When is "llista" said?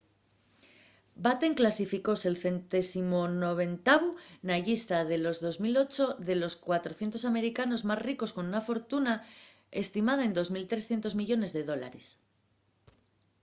4.65-4.97